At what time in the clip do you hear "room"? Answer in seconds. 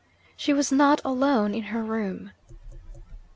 1.83-2.31